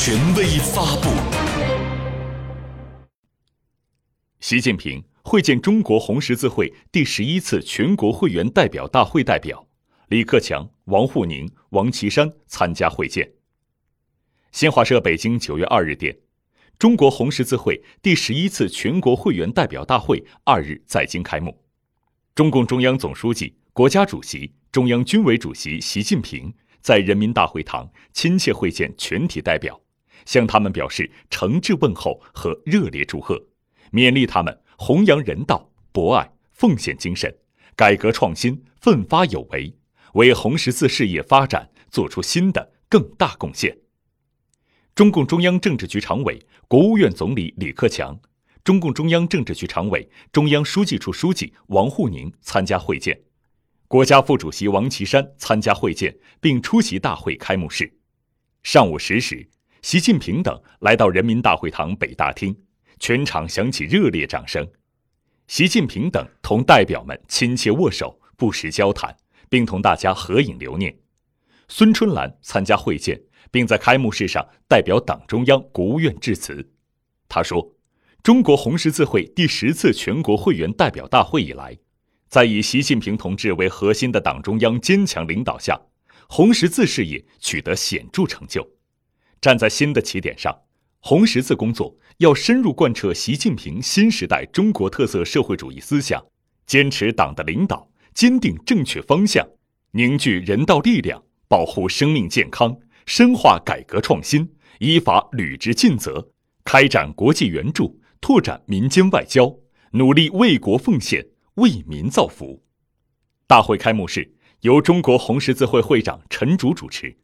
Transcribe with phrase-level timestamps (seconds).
[0.00, 1.08] 权威发布。
[4.38, 9.66] 习近平会见中国红十字会第十一次全国会员代表大会代表，
[10.06, 13.28] 李克强、王沪宁、王岐山参加会见。
[14.52, 16.16] 新华社北京九月二日电，
[16.78, 21.64] 中国红十字会第十一次全国会员代表大会二日在京开幕。
[22.36, 29.78] 中共中央总书记、国家主席、中央军委主席习近平在人民大会堂亲切会见全体代表，
[30.28, 33.42] 向他们表示诚挚问候和热烈祝贺，
[33.90, 37.34] 勉励他们弘扬人道、博爱、奉献精神，
[37.74, 39.74] 改革创新，奋发有为，
[40.12, 43.74] 为红十字事业发展做出新的更大贡献。
[44.94, 46.38] 中共中央政治局常委、
[46.68, 48.20] 国务院总理李克强，
[48.62, 53.18] 中共中央政治局常委、中央书记处书记王沪宁参加会见，
[53.86, 57.94] 国家副主席王岐山参加会见并出席大会开幕式。
[58.62, 59.48] 上午十时，
[59.82, 62.56] 习近平等来到人民大会堂北大厅，
[62.98, 64.66] 全场响起热烈掌声。
[65.46, 69.16] 习近平等同代表们亲切握手，不时交谈，
[69.48, 70.96] 并同大家合影留念。
[71.68, 73.20] 孙春兰参加会见。
[73.50, 76.70] 并在开幕式上代表党中央、国务院致辞。
[77.28, 77.76] 他说
[78.22, 81.76] ：“中国红十字会第十次全国会员代表大会以来，
[82.28, 85.80] 在以习近平同志为核心的党中央坚强领导下，
[86.28, 88.66] 红十字事业取得显著成就。
[89.40, 90.54] 站在新的起点上，
[91.00, 96.24] 红十字工作要深入贯彻习近平新时代中国特色社会主义思想，
[96.66, 99.46] 坚持党的领导，坚定正确方向，
[99.92, 102.76] 凝聚人道力量，保护生命健康。”
[103.08, 104.46] 深化改革创新，
[104.80, 106.28] 依法履职尽责，
[106.62, 109.50] 开展国际援助，拓展民间外交，
[109.92, 112.62] 努力为国奉献，为民造福。
[113.46, 117.16] 大会开幕式由中国红十字会会长陈竺主持，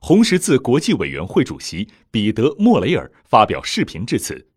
[0.00, 4.48] 红十字国际委员会主席彼得·莫雷尔发表视频致辞，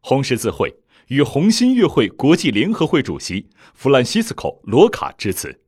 [0.00, 0.72] 红十字会
[1.08, 5.60] 与红新月会国际联合会主席弗兰西斯科·罗卡致辞。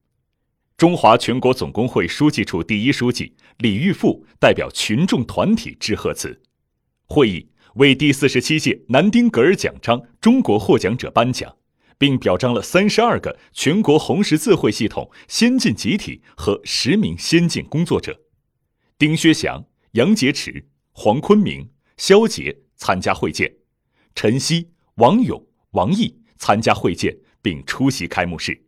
[0.76, 6.40] 中华全国总工会书记处第一书记李玉富代表群众团体致贺词。
[7.06, 11.56] 会议为第四十七届南丁格尔奖章中国获奖者颁奖，
[11.98, 18.20] 并表彰了三十二个全国红十字会系统先进集体和十名先进工作者。
[18.98, 19.62] 丁薛祥、
[19.92, 23.54] 杨洁篪、黄坤明、肖捷参加会见，
[24.14, 28.65] 陈希、王勇、王毅参加会见并出席开幕式。